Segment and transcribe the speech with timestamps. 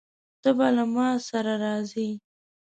[0.41, 2.09] ته به له ما سره راځې؟